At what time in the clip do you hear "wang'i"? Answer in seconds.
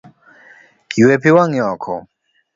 1.35-1.61